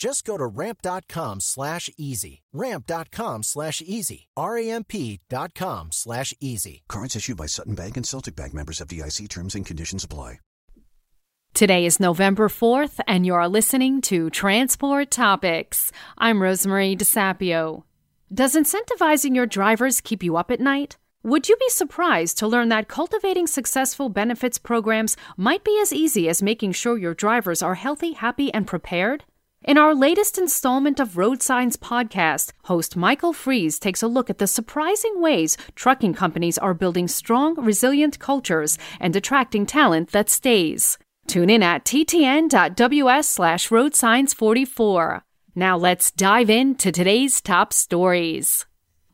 Just 0.00 0.24
go 0.24 0.38
to 0.38 0.46
ramp.com 0.46 1.40
slash 1.40 1.90
easy. 1.98 2.40
Ramp.com 2.54 3.42
slash 3.42 3.82
easy. 3.84 4.28
R-A-M-P 4.34 5.20
dot 5.28 5.54
com 5.54 5.92
slash 5.92 6.32
easy. 6.40 6.82
Cards 6.88 7.14
issued 7.14 7.36
by 7.36 7.44
Sutton 7.46 7.74
Bank 7.74 7.98
and 7.98 8.06
Celtic 8.06 8.34
Bank 8.34 8.54
members 8.54 8.80
FDIC 8.80 9.28
terms 9.28 9.54
and 9.54 9.66
conditions 9.66 10.02
apply. 10.02 10.40
Today 11.52 11.84
is 11.84 12.00
November 12.00 12.48
4th, 12.48 13.00
and 13.06 13.26
you're 13.26 13.46
listening 13.48 14.00
to 14.02 14.30
Transport 14.30 15.10
Topics. 15.10 15.92
I'm 16.16 16.40
Rosemary 16.40 16.96
DeSapio. 16.96 17.82
Does 18.32 18.54
incentivizing 18.54 19.34
your 19.34 19.46
drivers 19.46 20.00
keep 20.00 20.22
you 20.22 20.36
up 20.36 20.50
at 20.50 20.60
night? 20.60 20.96
Would 21.24 21.48
you 21.50 21.56
be 21.56 21.68
surprised 21.68 22.38
to 22.38 22.46
learn 22.46 22.70
that 22.70 22.88
cultivating 22.88 23.46
successful 23.46 24.08
benefits 24.08 24.56
programs 24.56 25.16
might 25.36 25.64
be 25.64 25.78
as 25.82 25.92
easy 25.92 26.28
as 26.30 26.42
making 26.42 26.72
sure 26.72 26.96
your 26.96 27.12
drivers 27.12 27.60
are 27.60 27.74
healthy, 27.74 28.12
happy, 28.12 28.54
and 28.54 28.66
prepared? 28.66 29.24
In 29.62 29.76
our 29.76 29.94
latest 29.94 30.38
installment 30.38 30.98
of 30.98 31.18
Road 31.18 31.42
Signs 31.42 31.76
podcast, 31.76 32.52
host 32.64 32.96
Michael 32.96 33.34
Freeze 33.34 33.78
takes 33.78 34.02
a 34.02 34.08
look 34.08 34.30
at 34.30 34.38
the 34.38 34.46
surprising 34.46 35.20
ways 35.20 35.58
trucking 35.74 36.14
companies 36.14 36.56
are 36.56 36.72
building 36.72 37.06
strong, 37.06 37.54
resilient 37.56 38.18
cultures 38.18 38.78
and 39.00 39.14
attracting 39.14 39.66
talent 39.66 40.12
that 40.12 40.30
stays. 40.30 40.96
Tune 41.26 41.50
in 41.50 41.62
at 41.62 41.84
ttn.ws 41.84 43.28
slash 43.28 43.68
roadsigns44. 43.68 45.20
Now 45.54 45.76
let's 45.76 46.10
dive 46.10 46.48
into 46.48 46.90
today's 46.90 47.42
top 47.42 47.74
stories. 47.74 48.64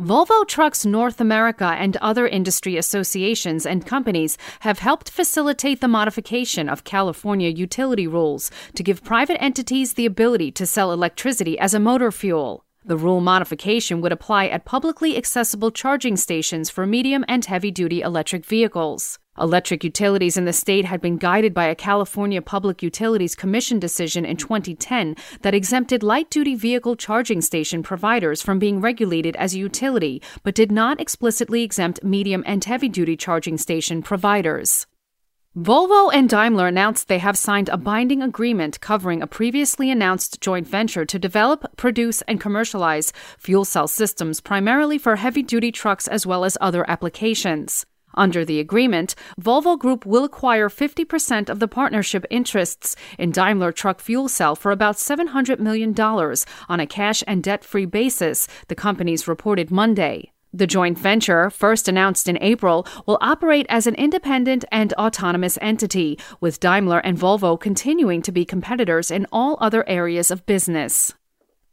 Volvo 0.00 0.48
Trucks 0.48 0.86
North 0.86 1.20
America 1.20 1.66
and 1.66 1.98
other 1.98 2.26
industry 2.26 2.78
associations 2.78 3.66
and 3.66 3.84
companies 3.84 4.38
have 4.60 4.78
helped 4.78 5.10
facilitate 5.10 5.82
the 5.82 5.86
modification 5.88 6.66
of 6.66 6.82
California 6.82 7.50
utility 7.50 8.06
rules 8.06 8.50
to 8.74 8.82
give 8.82 9.04
private 9.04 9.40
entities 9.42 9.92
the 9.92 10.06
ability 10.06 10.50
to 10.50 10.64
sell 10.64 10.92
electricity 10.92 11.58
as 11.58 11.74
a 11.74 11.78
motor 11.78 12.10
fuel. 12.10 12.64
The 12.86 12.96
rule 12.96 13.20
modification 13.20 14.00
would 14.00 14.12
apply 14.12 14.46
at 14.46 14.64
publicly 14.64 15.14
accessible 15.14 15.70
charging 15.70 16.16
stations 16.16 16.70
for 16.70 16.86
medium 16.86 17.22
and 17.28 17.44
heavy 17.44 17.70
duty 17.70 18.00
electric 18.00 18.46
vehicles. 18.46 19.18
Electric 19.40 19.82
utilities 19.82 20.36
in 20.36 20.44
the 20.44 20.52
state 20.52 20.84
had 20.84 21.00
been 21.00 21.16
guided 21.16 21.54
by 21.54 21.64
a 21.64 21.74
California 21.74 22.42
Public 22.42 22.82
Utilities 22.82 23.34
Commission 23.34 23.78
decision 23.78 24.26
in 24.26 24.36
2010 24.36 25.16
that 25.40 25.54
exempted 25.54 26.02
light 26.02 26.28
duty 26.28 26.54
vehicle 26.54 26.96
charging 26.96 27.40
station 27.40 27.82
providers 27.82 28.42
from 28.42 28.58
being 28.58 28.78
regulated 28.78 29.34
as 29.36 29.54
a 29.54 29.58
utility, 29.58 30.20
but 30.42 30.54
did 30.54 30.70
not 30.70 31.00
explicitly 31.00 31.62
exempt 31.62 32.04
medium 32.04 32.44
and 32.46 32.62
heavy 32.64 32.90
duty 32.90 33.16
charging 33.16 33.56
station 33.56 34.02
providers. 34.02 34.86
Volvo 35.56 36.10
and 36.12 36.28
Daimler 36.28 36.66
announced 36.66 37.08
they 37.08 37.18
have 37.18 37.38
signed 37.38 37.70
a 37.70 37.78
binding 37.78 38.20
agreement 38.22 38.80
covering 38.80 39.22
a 39.22 39.26
previously 39.26 39.90
announced 39.90 40.42
joint 40.42 40.68
venture 40.68 41.06
to 41.06 41.18
develop, 41.18 41.74
produce, 41.78 42.20
and 42.22 42.38
commercialize 42.38 43.14
fuel 43.38 43.64
cell 43.64 43.88
systems 43.88 44.42
primarily 44.42 44.98
for 44.98 45.16
heavy 45.16 45.42
duty 45.42 45.72
trucks 45.72 46.06
as 46.06 46.26
well 46.26 46.44
as 46.44 46.58
other 46.60 46.88
applications. 46.90 47.86
Under 48.14 48.44
the 48.44 48.60
agreement, 48.60 49.14
Volvo 49.40 49.78
Group 49.78 50.04
will 50.04 50.24
acquire 50.24 50.68
50% 50.68 51.48
of 51.48 51.58
the 51.58 51.68
partnership 51.68 52.24
interests 52.30 52.96
in 53.18 53.30
Daimler 53.30 53.72
Truck 53.72 54.00
Fuel 54.00 54.28
Cell 54.28 54.54
for 54.54 54.70
about 54.70 54.96
$700 54.96 55.58
million 55.58 55.98
on 56.00 56.80
a 56.80 56.86
cash 56.86 57.24
and 57.26 57.42
debt 57.42 57.64
free 57.64 57.86
basis, 57.86 58.48
the 58.68 58.74
companies 58.74 59.28
reported 59.28 59.70
Monday. 59.70 60.32
The 60.54 60.66
joint 60.66 60.98
venture, 60.98 61.48
first 61.48 61.88
announced 61.88 62.28
in 62.28 62.36
April, 62.42 62.86
will 63.06 63.16
operate 63.22 63.64
as 63.70 63.86
an 63.86 63.94
independent 63.94 64.66
and 64.70 64.92
autonomous 64.94 65.58
entity, 65.62 66.18
with 66.40 66.60
Daimler 66.60 66.98
and 66.98 67.16
Volvo 67.18 67.58
continuing 67.58 68.20
to 68.20 68.32
be 68.32 68.44
competitors 68.44 69.10
in 69.10 69.26
all 69.32 69.56
other 69.60 69.88
areas 69.88 70.30
of 70.30 70.44
business. 70.44 71.14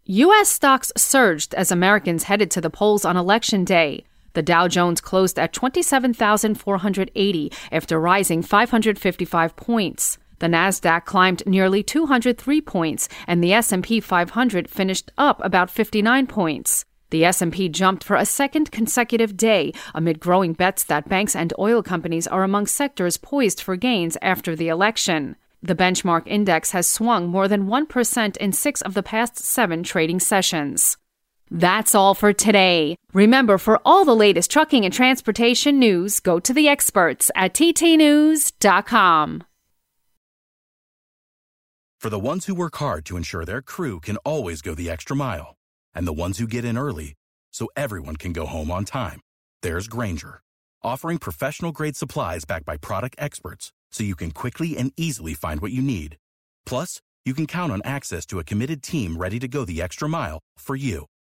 U.S. 0.06 0.48
stocks 0.48 0.94
surged 0.96 1.54
as 1.56 1.72
Americans 1.72 2.24
headed 2.24 2.50
to 2.52 2.62
the 2.62 2.70
polls 2.70 3.04
on 3.04 3.18
Election 3.18 3.66
Day. 3.66 4.06
The 4.34 4.42
Dow 4.42 4.68
Jones 4.68 5.02
closed 5.02 5.40
at 5.40 5.54
27,480 5.54 7.52
after 7.72 8.00
rising 8.00 8.42
555 8.42 9.56
points. 9.56 10.18
The 10.40 10.48
Nasdaq 10.48 11.06
climbed 11.06 11.44
nearly 11.46 11.84
203 11.84 12.62
points 12.62 13.10
and 13.28 13.44
the 13.44 13.54
S&P 13.54 14.00
500 14.00 14.70
finished 14.70 15.12
up 15.18 15.44
about 15.44 15.70
59 15.70 16.28
points. 16.28 16.86
The 17.10 17.26
S&P 17.26 17.70
jumped 17.70 18.04
for 18.04 18.16
a 18.16 18.26
second 18.26 18.72
consecutive 18.72 19.36
day 19.36 19.74
amid 19.96 20.20
growing 20.20 20.54
bets 20.54 20.84
that 20.86 21.10
banks 21.10 21.36
and 21.36 21.54
oil 21.58 21.82
companies 21.82 22.28
are 22.28 22.44
among 22.44 22.68
sectors 22.68 23.18
poised 23.18 23.62
for 23.62 23.76
gains 23.76 24.16
after 24.22 24.56
the 24.56 24.68
election. 24.70 25.36
The 25.62 25.76
benchmark 25.76 26.24
index 26.26 26.72
has 26.72 26.88
swung 26.88 27.28
more 27.28 27.48
than 27.48 27.68
1% 27.68 28.38
in 28.38 28.54
6 28.54 28.82
of 28.84 28.94
the 28.94 29.04
past 29.04 29.38
7 29.40 29.84
trading 29.84 30.20
sessions. 30.20 30.98
That's 31.52 31.96
all 31.96 32.14
for 32.14 32.34
today. 32.34 32.96
Remember, 33.14 33.58
for 33.58 33.82
all 33.84 34.06
the 34.06 34.16
latest 34.16 34.52
trucking 34.52 34.86
and 34.86 34.94
transportation 34.94 35.80
news, 35.80 36.20
go 36.20 36.40
to 36.40 36.54
the 36.54 36.68
experts 36.68 37.32
at 37.36 37.54
ttnews.com. 37.54 39.44
For 42.00 42.10
the 42.10 42.20
ones 42.20 42.46
who 42.46 42.56
work 42.56 42.78
hard 42.78 43.06
to 43.08 43.18
ensure 43.18 43.44
their 43.44 43.62
crew 43.62 44.00
can 44.00 44.16
always 44.18 44.62
go 44.62 44.74
the 44.74 44.90
extra 44.90 45.18
mile, 45.18 45.56
and 45.94 46.08
the 46.08 46.14
ones 46.14 46.38
who 46.38 46.48
get 46.48 46.64
in 46.64 46.78
early 46.78 47.16
so 47.52 47.68
everyone 47.76 48.16
can 48.16 48.32
go 48.32 48.46
home 48.46 48.72
on 48.72 48.86
time, 48.86 49.20
there's 49.62 49.90
Grainger, 49.90 50.40
offering 50.82 51.18
professional 51.18 51.74
grade 51.74 51.98
supplies 51.98 52.46
backed 52.46 52.66
by 52.66 52.78
product 52.78 53.18
experts 53.20 53.74
so 53.92 54.06
you 54.06 54.16
can 54.16 54.32
quickly 54.32 54.78
and 54.78 54.94
easily 54.96 55.34
find 55.34 55.60
what 55.60 55.74
you 55.74 55.82
need. 55.82 56.16
Plus, 56.66 57.02
you 57.26 57.34
can 57.34 57.48
count 57.48 57.74
on 57.74 57.82
access 57.84 58.26
to 58.28 58.40
a 58.40 58.46
committed 58.46 58.82
team 58.82 59.18
ready 59.18 59.38
to 59.40 59.50
go 59.50 59.66
the 59.66 59.82
extra 59.82 60.08
mile 60.08 60.40
for 60.58 60.78
you. 60.78 61.06